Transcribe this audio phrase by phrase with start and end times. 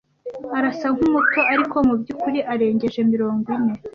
[0.57, 3.73] Arasa nkumuto, ariko mubyukuri arengeje mirongo ine.